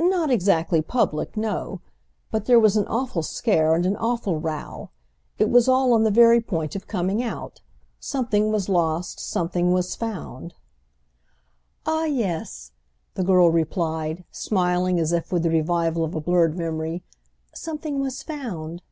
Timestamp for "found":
9.94-10.54, 18.24-18.82